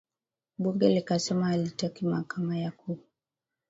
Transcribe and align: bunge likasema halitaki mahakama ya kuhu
bunge 0.57 0.89
likasema 0.89 1.45
halitaki 1.47 2.05
mahakama 2.05 2.57
ya 2.57 2.71
kuhu 2.71 2.99